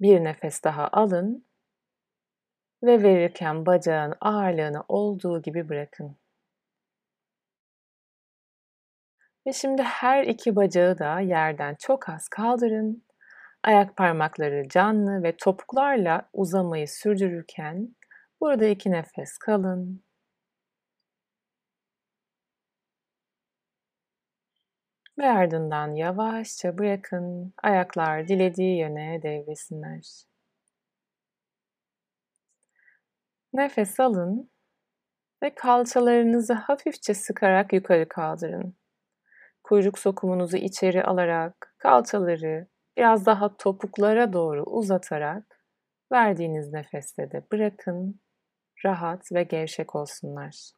Bir 0.00 0.24
nefes 0.24 0.64
daha 0.64 0.88
alın 0.92 1.47
ve 2.82 3.02
verirken 3.02 3.66
bacağın 3.66 4.14
ağırlığını 4.20 4.84
olduğu 4.88 5.42
gibi 5.42 5.68
bırakın. 5.68 6.16
Ve 9.46 9.52
şimdi 9.52 9.82
her 9.82 10.24
iki 10.24 10.56
bacağı 10.56 10.98
da 10.98 11.20
yerden 11.20 11.76
çok 11.80 12.08
az 12.08 12.28
kaldırın. 12.28 13.04
Ayak 13.64 13.96
parmakları 13.96 14.68
canlı 14.68 15.22
ve 15.22 15.36
topuklarla 15.36 16.28
uzamayı 16.32 16.88
sürdürürken 16.88 17.96
burada 18.40 18.66
iki 18.66 18.90
nefes 18.90 19.38
kalın. 19.38 20.02
Ve 25.18 25.26
ardından 25.26 25.94
yavaşça 25.94 26.78
bırakın 26.78 27.54
ayaklar 27.62 28.28
dilediği 28.28 28.78
yöne 28.78 29.22
devresinler. 29.22 30.24
Nefes 33.58 34.00
alın 34.00 34.50
ve 35.42 35.54
kalçalarınızı 35.54 36.52
hafifçe 36.52 37.14
sıkarak 37.14 37.72
yukarı 37.72 38.08
kaldırın. 38.08 38.76
Kuyruk 39.64 39.98
sokumunuzu 39.98 40.56
içeri 40.56 41.04
alarak 41.04 41.74
kalçaları 41.78 42.66
biraz 42.96 43.26
daha 43.26 43.56
topuklara 43.56 44.32
doğru 44.32 44.62
uzatarak 44.62 45.64
verdiğiniz 46.12 46.72
nefeste 46.72 47.30
de 47.30 47.46
bırakın 47.52 48.20
rahat 48.84 49.32
ve 49.32 49.42
gevşek 49.42 49.94
olsunlar. 49.94 50.70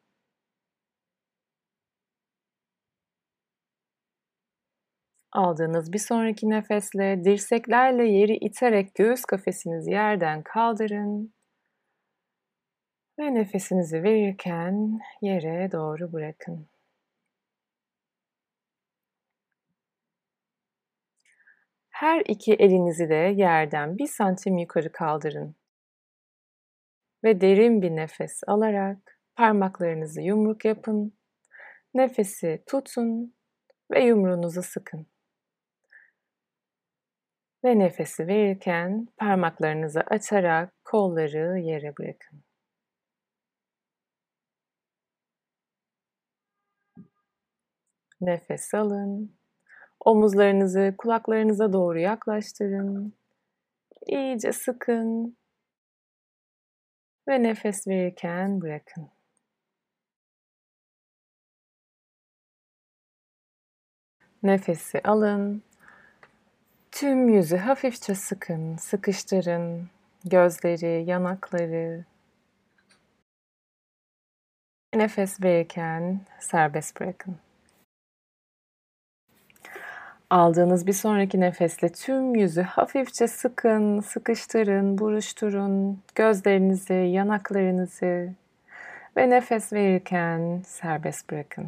Aldığınız 5.31 5.93
bir 5.93 5.99
sonraki 5.99 6.49
nefesle 6.49 7.23
dirseklerle 7.23 8.03
yeri 8.03 8.35
iterek 8.35 8.95
göğüs 8.95 9.25
kafesinizi 9.25 9.91
yerden 9.91 10.43
kaldırın. 10.43 11.40
Ve 13.21 13.33
nefesinizi 13.33 14.03
verirken 14.03 14.99
yere 15.21 15.71
doğru 15.71 16.13
bırakın. 16.13 16.67
Her 21.89 22.23
iki 22.27 22.53
elinizi 22.53 23.09
de 23.09 23.15
yerden 23.15 23.97
bir 23.97 24.07
santim 24.07 24.57
yukarı 24.57 24.91
kaldırın. 24.91 25.55
Ve 27.23 27.41
derin 27.41 27.81
bir 27.81 27.95
nefes 27.95 28.41
alarak 28.47 29.19
parmaklarınızı 29.35 30.21
yumruk 30.21 30.65
yapın. 30.65 31.13
Nefesi 31.93 32.63
tutun 32.67 33.35
ve 33.91 34.03
yumruğunuzu 34.03 34.61
sıkın. 34.63 35.07
Ve 37.63 37.79
nefesi 37.79 38.27
verirken 38.27 39.07
parmaklarınızı 39.17 40.01
açarak 40.01 40.73
kolları 40.85 41.59
yere 41.59 41.97
bırakın. 41.97 42.43
Nefes 48.21 48.73
alın. 48.73 49.35
Omuzlarınızı 49.99 50.95
kulaklarınıza 50.97 51.73
doğru 51.73 51.99
yaklaştırın. 51.99 53.13
İyice 54.07 54.51
sıkın. 54.51 55.37
Ve 57.27 57.43
nefes 57.43 57.87
verirken 57.87 58.61
bırakın. 58.61 59.09
Nefesi 64.43 65.01
alın. 65.03 65.63
Tüm 66.91 67.29
yüzü 67.29 67.57
hafifçe 67.57 68.15
sıkın, 68.15 68.75
sıkıştırın. 68.75 69.89
Gözleri, 70.25 71.09
yanakları. 71.09 72.05
Nefes 74.95 75.43
verirken 75.43 76.21
serbest 76.39 76.99
bırakın. 76.99 77.37
Aldığınız 80.31 80.87
bir 80.87 80.93
sonraki 80.93 81.39
nefesle 81.39 81.89
tüm 81.91 82.35
yüzü 82.35 82.61
hafifçe 82.61 83.27
sıkın, 83.27 83.99
sıkıştırın, 83.99 84.97
buruşturun. 84.97 86.01
Gözlerinizi, 86.15 86.93
yanaklarınızı 86.93 88.33
ve 89.17 89.29
nefes 89.29 89.73
verirken 89.73 90.61
serbest 90.65 91.31
bırakın. 91.31 91.67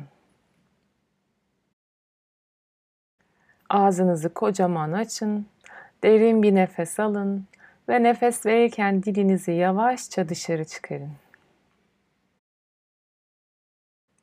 Ağzınızı 3.69 4.33
kocaman 4.33 4.91
açın. 4.91 5.45
Derin 6.03 6.43
bir 6.43 6.55
nefes 6.55 6.99
alın 6.99 7.45
ve 7.89 8.03
nefes 8.03 8.45
verirken 8.45 9.03
dilinizi 9.03 9.51
yavaşça 9.51 10.29
dışarı 10.29 10.65
çıkarın. 10.65 11.11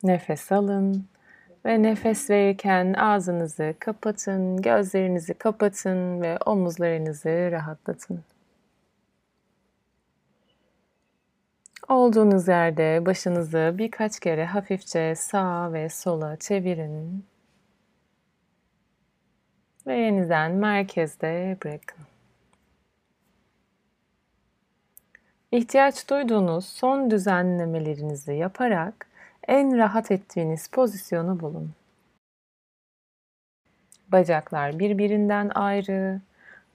Nefes 0.03 0.53
alın 0.53 1.10
ve 1.64 1.83
nefes 1.83 2.31
verirken 2.31 2.92
ağzınızı 2.92 3.75
kapatın, 3.79 4.62
gözlerinizi 4.62 5.35
kapatın 5.35 6.20
ve 6.20 6.38
omuzlarınızı 6.46 7.49
rahatlatın. 7.53 8.25
Olduğunuz 11.88 12.49
yerde 12.49 13.07
başınızı 13.07 13.75
birkaç 13.79 14.20
kere 14.20 14.46
hafifçe 14.46 15.14
sağa 15.14 15.73
ve 15.73 15.88
sola 15.88 16.37
çevirin. 16.37 17.25
Ve 19.87 19.96
yeniden 19.96 20.53
merkezde 20.53 21.57
bırakın. 21.64 22.05
İhtiyaç 25.53 26.11
duyduğunuz 26.11 26.66
son 26.66 27.11
düzenlemelerinizi 27.11 28.33
yaparak 28.33 29.10
en 29.48 29.79
rahat 29.79 30.11
ettiğiniz 30.11 30.68
pozisyonu 30.68 31.40
bulun. 31.40 31.72
Bacaklar 34.12 34.79
birbirinden 34.79 35.50
ayrı, 35.55 36.20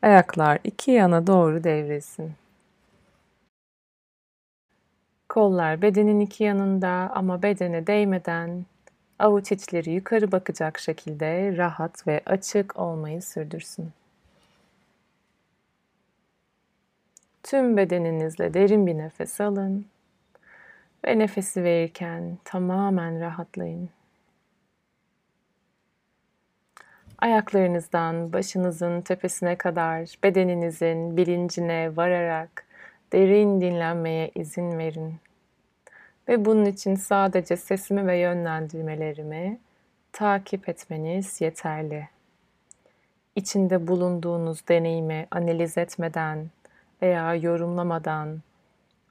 ayaklar 0.01 0.59
iki 0.63 0.91
yana 0.91 1.27
doğru 1.27 1.63
devrilsin. 1.63 2.33
Kollar 5.29 5.81
bedenin 5.81 6.19
iki 6.19 6.43
yanında 6.43 7.11
ama 7.15 7.43
bedene 7.43 7.87
değmeden 7.87 8.65
avuç 9.19 9.51
içleri 9.51 9.91
yukarı 9.91 10.31
bakacak 10.31 10.79
şekilde 10.79 11.57
rahat 11.57 12.07
ve 12.07 12.21
açık 12.25 12.79
olmayı 12.79 13.21
sürdürsün. 13.21 13.91
Tüm 17.43 17.77
bedeninizle 17.77 18.53
derin 18.53 18.87
bir 18.87 18.97
nefes 18.97 19.41
alın 19.41 19.85
ve 21.05 21.19
nefesi 21.19 21.63
verirken 21.63 22.37
tamamen 22.43 23.19
rahatlayın. 23.19 23.89
Ayaklarınızdan 27.17 28.33
başınızın 28.33 29.01
tepesine 29.01 29.57
kadar 29.57 30.15
bedeninizin 30.23 31.17
bilincine 31.17 31.95
vararak 31.95 32.65
derin 33.13 33.61
dinlenmeye 33.61 34.31
izin 34.35 34.77
verin. 34.77 35.15
Ve 36.27 36.45
bunun 36.45 36.65
için 36.65 36.95
sadece 36.95 37.57
sesimi 37.57 38.07
ve 38.07 38.17
yönlendirmelerimi 38.17 39.59
takip 40.11 40.69
etmeniz 40.69 41.41
yeterli. 41.41 42.09
İçinde 43.35 43.87
bulunduğunuz 43.87 44.67
deneyimi 44.67 45.27
analiz 45.31 45.77
etmeden 45.77 46.49
veya 47.01 47.35
yorumlamadan 47.35 48.41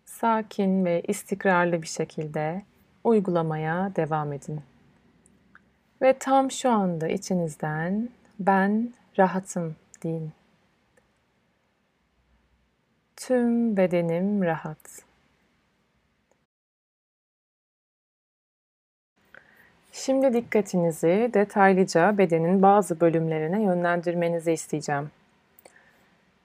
sakin 0.04 0.84
ve 0.84 1.02
istikrarlı 1.08 1.82
bir 1.82 1.86
şekilde 1.86 2.62
uygulamaya 3.04 3.92
devam 3.96 4.32
edin. 4.32 4.60
Ve 6.02 6.18
tam 6.18 6.50
şu 6.50 6.70
anda 6.70 7.08
içinizden 7.08 8.08
ben 8.38 8.94
rahatım 9.18 9.76
deyin. 10.02 10.32
Tüm 13.16 13.76
bedenim 13.76 14.42
rahat. 14.42 15.04
Şimdi 19.92 20.32
dikkatinizi 20.32 21.30
detaylıca 21.34 22.18
bedenin 22.18 22.62
bazı 22.62 23.00
bölümlerine 23.00 23.62
yönlendirmenizi 23.62 24.52
isteyeceğim. 24.52 25.10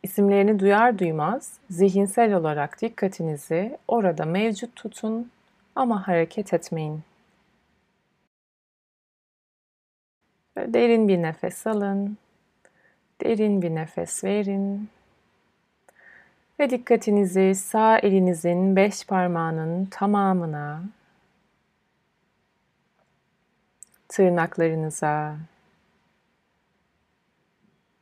İsimlerini 0.10 0.60
duyar 0.60 1.00
duymaz 1.00 1.54
zihinsel 1.70 2.34
olarak 2.34 2.82
dikkatinizi 2.82 3.78
orada 3.88 4.26
mevcut 4.26 4.76
tutun 4.76 5.32
ama 5.76 6.08
hareket 6.08 6.54
etmeyin. 6.54 7.04
Derin 10.58 11.08
bir 11.08 11.22
nefes 11.22 11.68
alın. 11.68 12.18
Derin 13.22 13.62
bir 13.62 13.76
nefes 13.76 14.24
verin. 14.24 14.90
Ve 16.60 16.70
dikkatinizi 16.70 17.56
sağ 17.56 18.00
elinizin 18.00 18.76
beş 18.76 19.06
parmağının 19.06 19.86
tamamına, 19.86 20.84
tırnaklarınıza, 24.08 25.38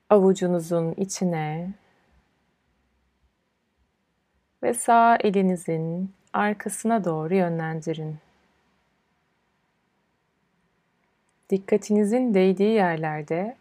avucunuzun 0.09 0.91
içine 0.91 1.69
ve 4.67 4.73
sağ 4.73 5.15
elinizin 5.15 6.13
arkasına 6.33 7.03
doğru 7.03 7.35
yönlendirin. 7.35 8.17
Dikkatinizin 11.49 12.33
değdiği 12.33 12.73
yerlerde 12.73 13.55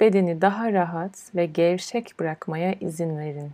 bedeni 0.00 0.40
daha 0.40 0.72
rahat 0.72 1.34
ve 1.34 1.46
gevşek 1.46 2.14
bırakmaya 2.18 2.72
izin 2.72 3.18
verin. 3.18 3.52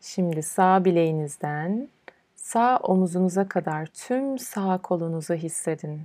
Şimdi 0.00 0.42
sağ 0.42 0.84
bileğinizden 0.84 1.88
sağ 2.36 2.78
omuzunuza 2.78 3.48
kadar 3.48 3.86
tüm 3.86 4.38
sağ 4.38 4.78
kolunuzu 4.78 5.34
hissedin. 5.34 6.02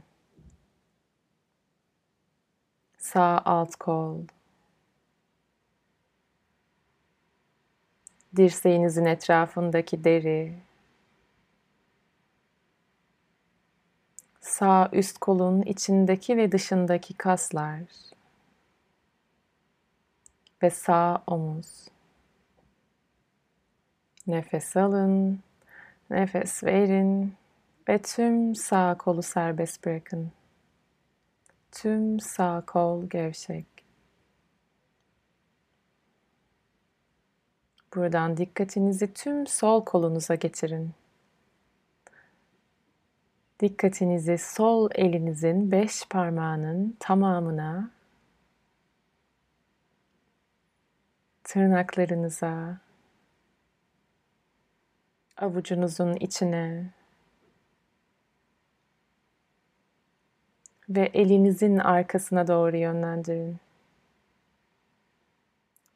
Sağ 2.97 3.41
alt 3.45 3.76
kol, 3.76 4.17
dirseğinizin 8.38 9.06
etrafındaki 9.06 10.04
deri, 10.04 10.54
sağ 14.41 14.89
üst 14.93 15.17
kolun 15.17 15.62
içindeki 15.62 16.38
ve 16.38 16.52
dışındaki 16.52 17.13
kaslar 17.13 17.82
ve 20.63 20.69
sağ 20.69 21.23
omuz. 21.28 21.88
Nefes 24.28 24.78
alın, 24.78 25.39
nefes 26.10 26.63
verin 26.63 27.34
ve 27.89 28.02
tüm 28.02 28.56
sağ 28.56 28.95
kolu 28.97 29.23
serbest 29.23 29.86
bırakın. 29.86 30.32
Tüm 31.71 32.19
sağ 32.19 32.63
kol 32.67 33.10
gevşek. 33.10 33.76
Buradan 37.95 38.38
dikkatinizi 38.38 39.13
tüm 39.13 39.47
sol 39.47 39.86
kolunuza 39.86 40.36
getirin. 40.36 40.91
Dikkatinizi 43.60 44.38
sol 44.38 44.89
elinizin 44.95 45.71
beş 45.71 46.08
parmağının 46.10 46.97
tamamına, 47.00 47.91
tırnaklarınıza, 51.43 52.78
avucunuzun 55.38 56.13
içine 56.13 56.93
ve 60.89 61.12
elinizin 61.13 61.78
arkasına 61.78 62.47
doğru 62.47 62.78
yönlendirin. 62.78 63.58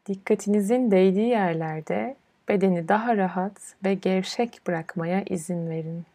Dikkatinizin 0.07 0.91
değdiği 0.91 1.27
yerlerde 1.29 2.15
bedeni 2.49 2.87
daha 2.87 3.17
rahat 3.17 3.75
ve 3.83 3.93
gevşek 3.93 4.61
bırakmaya 4.67 5.23
izin 5.29 5.69
verin. 5.69 6.05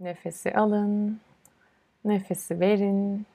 Nefesi 0.00 0.54
alın, 0.54 1.20
nefesi 2.04 2.60
verin 2.60 3.26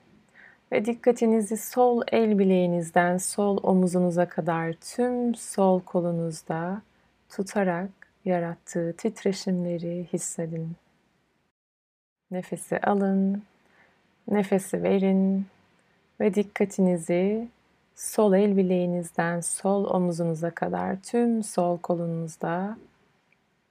ve 0.72 0.84
dikkatinizi 0.84 1.56
sol 1.56 2.02
el 2.12 2.38
bileğinizden 2.38 3.16
sol 3.16 3.58
omuzunuza 3.62 4.28
kadar 4.28 4.72
tüm 4.72 5.34
sol 5.34 5.80
kolunuzda 5.80 6.82
tutarak 7.28 7.90
yarattığı 8.24 8.94
titreşimleri 8.98 10.06
hissedin. 10.12 10.76
Nefesi 12.30 12.80
alın, 12.80 13.42
nefesi 14.28 14.82
verin 14.82 15.46
ve 16.20 16.34
dikkatinizi 16.34 17.48
sol 18.02 18.32
el 18.34 18.56
bileğinizden 18.56 19.40
sol 19.40 19.84
omuzunuza 19.84 20.50
kadar 20.50 21.02
tüm 21.02 21.42
sol 21.42 21.78
kolunuzda 21.78 22.78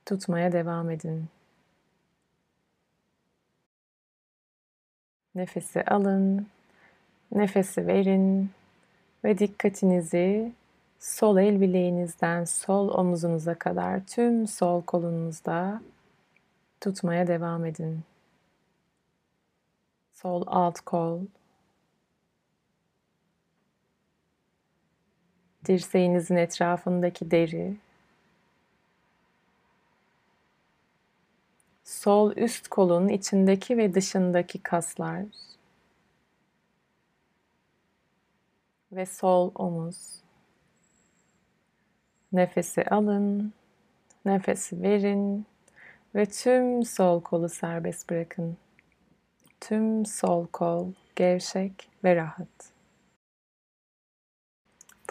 tutmaya 0.05 0.51
devam 0.51 0.89
edin. 0.89 1.25
Nefesi 5.35 5.83
alın, 5.83 6.47
nefesi 7.31 7.87
verin 7.87 8.49
ve 9.23 9.37
dikkatinizi 9.37 10.51
sol 10.99 11.37
el 11.37 11.61
bileğinizden 11.61 12.43
sol 12.45 12.89
omuzunuza 12.89 13.55
kadar 13.55 14.05
tüm 14.05 14.47
sol 14.47 14.81
kolunuzda 14.81 15.81
tutmaya 16.81 17.27
devam 17.27 17.65
edin. 17.65 17.99
Sol 20.13 20.43
alt 20.47 20.79
kol, 20.79 21.19
dirseğinizin 25.65 26.35
etrafındaki 26.35 27.31
deri, 27.31 27.77
sol 31.83 32.35
üst 32.35 32.67
kolun 32.67 33.07
içindeki 33.07 33.77
ve 33.77 33.93
dışındaki 33.93 34.63
kaslar 34.63 35.25
ve 38.91 39.05
sol 39.05 39.51
omuz. 39.55 40.21
Nefesi 42.31 42.83
alın, 42.85 43.53
nefesi 44.25 44.81
verin 44.81 45.45
ve 46.15 46.25
tüm 46.25 46.83
sol 46.83 47.21
kolu 47.21 47.49
serbest 47.49 48.09
bırakın. 48.09 48.57
Tüm 49.61 50.05
sol 50.05 50.47
kol 50.47 50.91
gevşek 51.15 51.89
ve 52.03 52.15
rahat. 52.15 52.70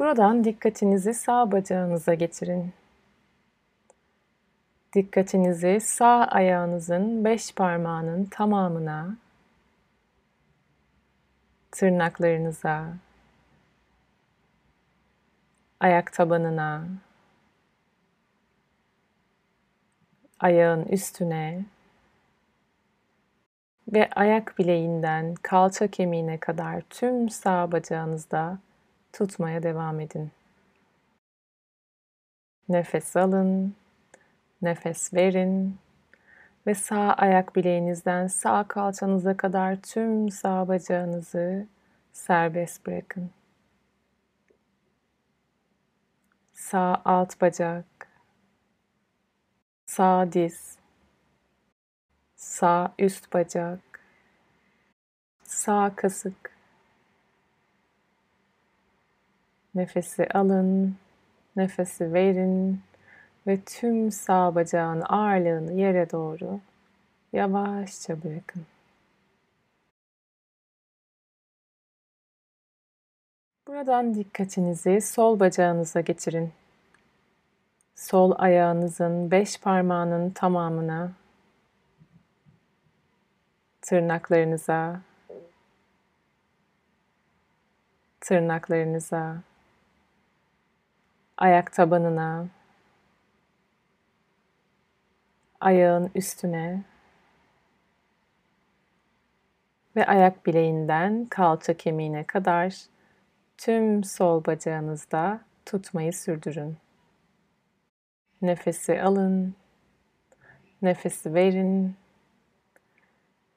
Buradan 0.01 0.45
dikkatinizi 0.45 1.15
sağ 1.15 1.53
bacağınıza 1.53 2.15
getirin. 2.15 2.73
Dikkatinizi 4.95 5.81
sağ 5.81 6.25
ayağınızın 6.25 7.25
beş 7.25 7.55
parmağının 7.55 8.25
tamamına, 8.25 9.17
tırnaklarınıza, 11.71 12.93
ayak 15.81 16.13
tabanına, 16.13 16.85
ayağın 20.41 20.85
üstüne 20.85 21.65
ve 23.89 24.09
ayak 24.17 24.59
bileğinden 24.59 25.35
kalça 25.35 25.89
kemiğine 25.89 26.39
kadar 26.39 26.81
tüm 26.81 27.29
sağ 27.29 27.73
bacağınızda 27.73 28.59
tutmaya 29.13 29.63
devam 29.63 30.01
edin. 30.01 30.31
Nefes 32.69 33.17
alın, 33.17 33.75
nefes 34.63 35.15
verin 35.15 35.79
ve 36.67 36.75
sağ 36.75 37.13
ayak 37.13 37.57
bileğinizden 37.57 38.27
sağ 38.27 38.69
kalçanıza 38.69 39.37
kadar 39.37 39.77
tüm 39.83 40.31
sağ 40.31 40.69
bacağınızı 40.69 41.67
serbest 42.13 42.87
bırakın. 42.87 43.31
Sağ 46.53 47.03
alt 47.05 47.41
bacak, 47.41 47.85
sağ 49.87 50.33
diz, 50.33 50.79
sağ 52.37 52.95
üst 52.99 53.33
bacak, 53.33 53.81
sağ 55.45 55.93
kasık, 55.97 56.60
Nefesi 59.75 60.29
alın, 60.35 60.97
nefesi 61.57 62.13
verin 62.15 62.81
ve 63.47 63.61
tüm 63.61 64.11
sağ 64.13 64.55
bacağın 64.55 65.01
ağırlığını 65.01 65.73
yere 65.73 66.11
doğru 66.11 66.61
yavaşça 67.33 68.23
bırakın. 68.23 68.67
Buradan 73.69 74.15
dikkatinizi 74.15 75.01
sol 75.01 75.41
bacağınıza 75.41 76.01
getirin. 76.01 76.53
Sol 77.95 78.33
ayağınızın 78.39 79.31
beş 79.31 79.61
parmağının 79.61 80.31
tamamına, 80.31 81.13
tırnaklarınıza, 83.83 85.01
tırnaklarınıza, 88.21 89.43
ayak 91.41 91.73
tabanına, 91.73 92.47
ayağın 95.61 96.11
üstüne. 96.15 96.83
Ve 99.97 100.07
ayak 100.07 100.47
bileğinden 100.47 101.27
kalça 101.31 101.75
kemiğine 101.75 102.25
kadar 102.25 102.75
tüm 103.59 104.05
sol 104.05 104.45
bacağınızda 104.45 105.41
tutmayı 105.67 106.13
sürdürün. 106.13 106.77
Nefesi 108.43 109.03
alın, 109.03 109.55
nefesi 110.83 111.35
verin 111.35 111.97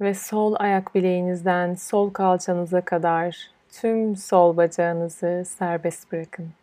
ve 0.02 0.14
sol 0.14 0.56
ayak 0.60 0.96
bileğinizden 0.96 1.76
sol 1.76 2.14
kalçanıza 2.14 2.82
kadar 2.82 3.52
tüm 3.70 4.16
sol 4.16 4.58
bacağınızı 4.58 5.44
serbest 5.46 6.12
bırakın 6.12 6.54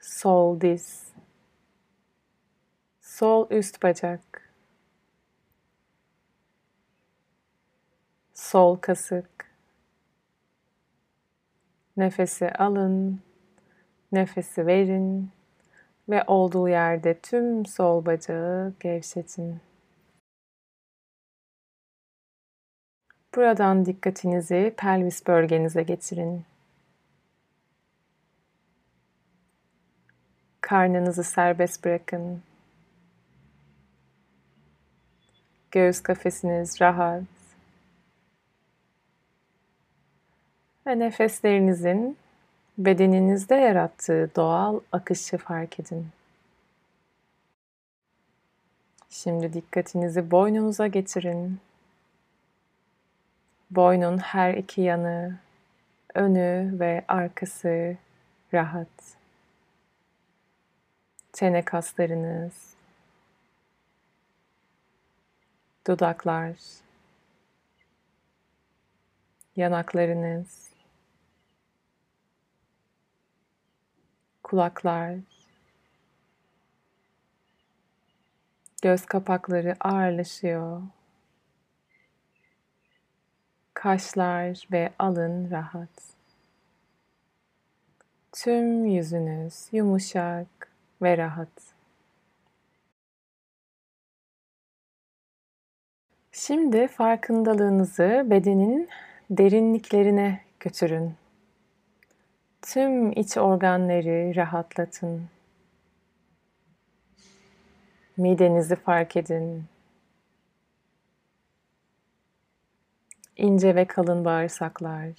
sol 0.00 0.60
diz, 0.60 1.12
sol 3.00 3.50
üst 3.50 3.82
bacak, 3.82 4.52
sol 8.34 8.76
kasık. 8.76 9.50
Nefesi 11.96 12.50
alın, 12.50 13.20
nefesi 14.12 14.66
verin 14.66 15.30
ve 16.08 16.24
olduğu 16.26 16.68
yerde 16.68 17.18
tüm 17.20 17.66
sol 17.66 18.06
bacağı 18.06 18.74
gevşetin. 18.80 19.60
Buradan 23.36 23.86
dikkatinizi 23.86 24.74
pelvis 24.76 25.26
bölgenize 25.26 25.82
getirin. 25.82 26.49
Karnınızı 30.70 31.24
serbest 31.24 31.84
bırakın. 31.84 32.42
Göğüs 35.70 36.02
kafesiniz 36.02 36.80
rahat. 36.80 37.22
Ve 40.86 40.98
nefeslerinizin 40.98 42.16
bedeninizde 42.78 43.54
yarattığı 43.54 44.30
doğal 44.36 44.80
akışı 44.92 45.38
fark 45.38 45.80
edin. 45.80 46.08
Şimdi 49.08 49.52
dikkatinizi 49.52 50.30
boynunuza 50.30 50.86
getirin. 50.86 51.58
Boynun 53.70 54.18
her 54.18 54.54
iki 54.54 54.80
yanı, 54.80 55.38
önü 56.14 56.70
ve 56.80 57.04
arkası 57.08 57.96
rahat 58.54 59.19
çene 61.32 61.64
kaslarınız, 61.64 62.74
dudaklar, 65.86 66.56
yanaklarınız, 69.56 70.70
kulaklar, 74.42 75.16
göz 78.82 79.06
kapakları 79.06 79.76
ağırlaşıyor 79.80 80.82
Kaşlar 83.74 84.68
ve 84.72 84.92
alın 84.98 85.50
rahat. 85.50 85.88
Tüm 88.32 88.84
yüzünüz 88.86 89.68
yumuşak 89.72 90.59
ve 91.02 91.18
rahat. 91.18 91.48
Şimdi 96.32 96.88
farkındalığınızı 96.88 98.26
bedenin 98.30 98.88
derinliklerine 99.30 100.40
götürün. 100.60 101.14
Tüm 102.62 103.12
iç 103.12 103.36
organları 103.36 104.36
rahatlatın. 104.36 105.28
Midenizi 108.16 108.76
fark 108.76 109.16
edin. 109.16 109.64
İnce 113.36 113.74
ve 113.74 113.84
kalın 113.84 114.24
bağırsaklar. 114.24 115.10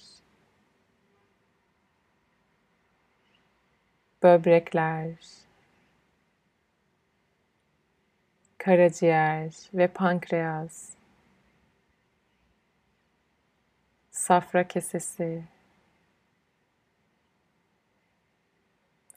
Böbrekler. 4.22 5.41
Karaciğer 8.64 9.54
ve 9.74 9.88
pankreas. 9.88 10.90
Safra 14.10 14.68
kesesi. 14.68 15.42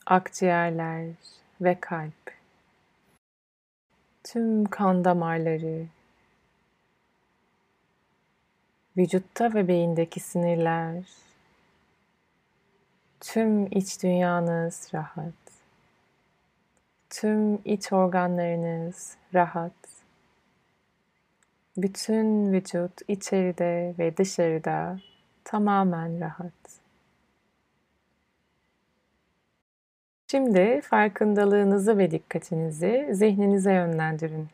Akciğerler 0.06 1.10
ve 1.60 1.80
kalp 1.80 2.26
tüm 4.24 4.64
kan 4.64 5.04
damarları, 5.04 5.86
vücutta 8.96 9.54
ve 9.54 9.68
beyindeki 9.68 10.20
sinirler, 10.20 11.04
tüm 13.20 13.66
iç 13.66 14.02
dünyanız 14.02 14.90
rahat. 14.94 15.45
Tüm 17.20 17.58
iç 17.64 17.92
organlarınız 17.92 19.16
rahat. 19.34 19.72
Bütün 21.76 22.52
vücut 22.52 22.92
içeride 23.08 23.94
ve 23.98 24.16
dışarıda 24.16 25.00
tamamen 25.44 26.20
rahat. 26.20 26.52
Şimdi 30.30 30.80
farkındalığınızı 30.80 31.98
ve 31.98 32.10
dikkatinizi 32.10 33.08
zihninize 33.12 33.72
yönlendirin. 33.72 34.48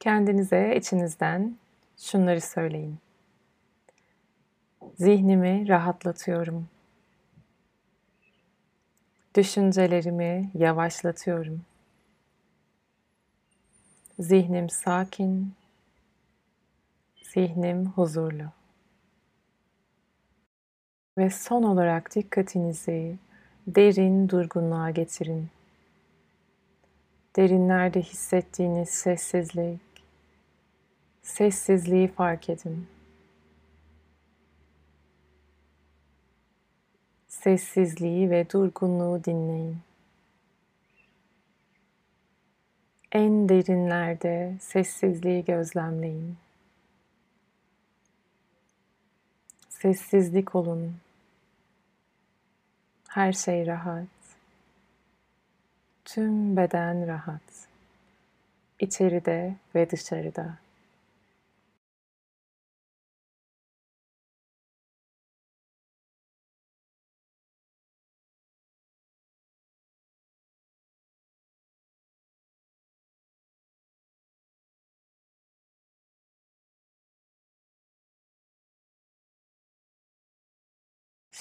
Kendinize 0.00 0.76
içinizden 0.76 1.56
şunları 1.96 2.40
söyleyin. 2.40 2.98
Zihnimi 4.94 5.68
rahatlatıyorum. 5.68 6.68
Düşüncelerimi 9.38 10.50
yavaşlatıyorum. 10.54 11.60
Zihnim 14.18 14.70
sakin, 14.70 15.52
zihnim 17.22 17.86
huzurlu. 17.86 18.44
Ve 21.18 21.30
son 21.30 21.62
olarak 21.62 22.14
dikkatinizi 22.14 23.16
derin 23.66 24.28
durgunluğa 24.28 24.90
getirin. 24.90 25.48
Derinlerde 27.36 28.02
hissettiğiniz 28.02 28.88
sessizlik, 28.88 29.80
sessizliği 31.22 32.08
fark 32.08 32.50
edin. 32.50 32.86
Sessizliği 37.42 38.30
ve 38.30 38.50
durgunluğu 38.50 39.24
dinleyin. 39.24 39.78
En 43.12 43.48
derinlerde 43.48 44.54
sessizliği 44.60 45.44
gözlemleyin. 45.44 46.36
Sessizlik 49.68 50.54
olun. 50.54 50.96
Her 53.08 53.32
şey 53.32 53.66
rahat. 53.66 54.06
Tüm 56.04 56.56
beden 56.56 57.06
rahat. 57.06 57.68
İçeride 58.80 59.54
ve 59.74 59.90
dışarıda. 59.90 60.58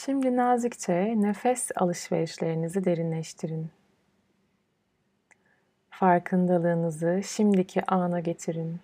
Şimdi 0.07 0.35
nazikçe 0.35 1.21
nefes 1.21 1.71
alışverişlerinizi 1.75 2.85
derinleştirin. 2.85 3.69
Farkındalığınızı 5.89 7.21
şimdiki 7.25 7.81
ana 7.87 8.19
getirin. 8.19 8.79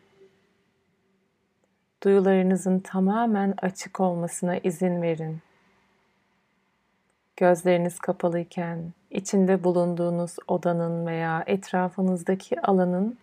Duyularınızın 2.03 2.79
tamamen 2.79 3.53
açık 3.61 3.99
olmasına 3.99 4.57
izin 4.57 5.01
verin. 5.01 5.41
Gözleriniz 7.37 7.99
kapalıyken 7.99 8.93
içinde 9.11 9.63
bulunduğunuz 9.63 10.35
odanın 10.47 11.05
veya 11.05 11.43
etrafınızdaki 11.47 12.61
alanın 12.61 13.17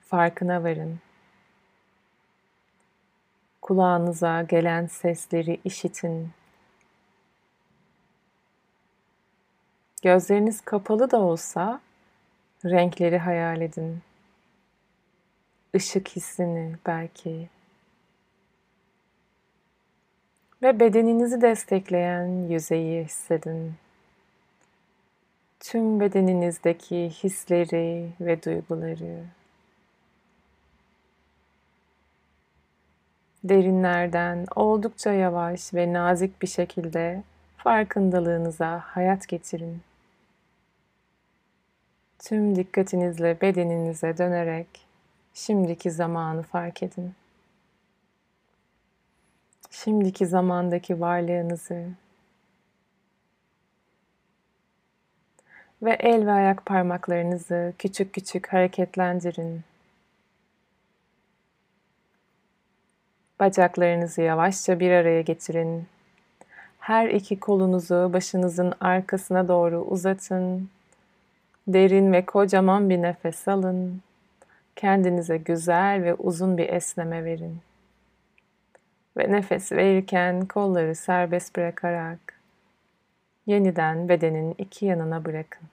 farkına 0.00 0.64
varın. 0.64 0.98
Kulağınıza 3.62 4.42
gelen 4.42 4.86
sesleri 4.86 5.60
işitin. 5.64 6.37
Gözleriniz 10.02 10.60
kapalı 10.60 11.10
da 11.10 11.20
olsa 11.20 11.80
renkleri 12.64 13.18
hayal 13.18 13.60
edin. 13.60 13.98
Işık 15.74 16.08
hissini 16.08 16.76
belki. 16.86 17.48
Ve 20.62 20.80
bedeninizi 20.80 21.40
destekleyen 21.40 22.48
yüzeyi 22.48 23.04
hissedin. 23.04 23.74
Tüm 25.60 26.00
bedeninizdeki 26.00 27.10
hisleri 27.10 28.08
ve 28.20 28.42
duyguları. 28.42 29.24
Derinlerden 33.44 34.46
oldukça 34.56 35.12
yavaş 35.12 35.74
ve 35.74 35.92
nazik 35.92 36.42
bir 36.42 36.46
şekilde 36.46 37.22
farkındalığınıza 37.56 38.80
hayat 38.86 39.28
getirin. 39.28 39.87
Tüm 42.18 42.56
dikkatinizle 42.56 43.40
bedeninize 43.40 44.18
dönerek 44.18 44.66
şimdiki 45.34 45.90
zamanı 45.90 46.42
fark 46.42 46.82
edin. 46.82 47.14
Şimdiki 49.70 50.26
zamandaki 50.26 51.00
varlığınızı 51.00 51.84
ve 55.82 55.92
el 55.92 56.26
ve 56.26 56.30
ayak 56.32 56.66
parmaklarınızı 56.66 57.72
küçük 57.78 58.12
küçük 58.12 58.52
hareketlendirin. 58.52 59.60
Bacaklarınızı 63.40 64.22
yavaşça 64.22 64.80
bir 64.80 64.90
araya 64.90 65.22
getirin. 65.22 65.86
Her 66.78 67.08
iki 67.08 67.40
kolunuzu 67.40 68.10
başınızın 68.12 68.74
arkasına 68.80 69.48
doğru 69.48 69.80
uzatın 69.80 70.70
Derin 71.68 72.12
ve 72.12 72.26
kocaman 72.26 72.90
bir 72.90 73.02
nefes 73.02 73.48
alın. 73.48 74.02
Kendinize 74.76 75.36
güzel 75.36 76.02
ve 76.04 76.14
uzun 76.14 76.58
bir 76.58 76.68
esneme 76.68 77.24
verin. 77.24 77.58
Ve 79.16 79.32
nefes 79.32 79.72
verirken 79.72 80.46
kolları 80.46 80.94
serbest 80.94 81.56
bırakarak 81.56 82.40
yeniden 83.46 84.08
bedenin 84.08 84.54
iki 84.58 84.86
yanına 84.86 85.24
bırakın. 85.24 85.68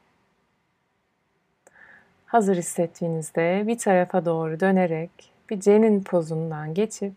Hazır 2.26 2.56
hissettiğinizde 2.56 3.64
bir 3.68 3.78
tarafa 3.78 4.26
doğru 4.26 4.60
dönerek 4.60 5.32
bir 5.50 5.60
cenin 5.60 6.04
pozundan 6.04 6.74
geçip 6.74 7.14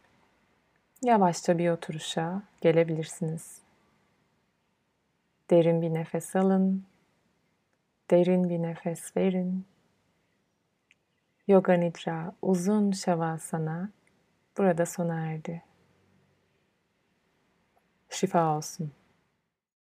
yavaşça 1.03 1.59
bir 1.59 1.71
oturuşa 1.71 2.43
gelebilirsiniz. 2.61 3.59
Derin 5.51 5.83
bir 5.83 5.95
nefes 5.95 6.37
alın. 6.37 6.85
Derin 8.11 8.49
bir 8.49 8.63
nefes 8.63 9.17
verin. 9.17 9.67
Yoga 11.49 11.73
Nidra 11.73 12.35
uzun 12.43 12.91
şavasana 12.91 13.91
burada 14.59 14.87
sona 14.87 15.27
erdi. 15.27 15.63
Şifa 18.11 18.57
olsun. 18.57 18.98